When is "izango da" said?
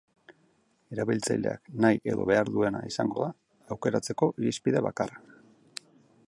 2.93-3.31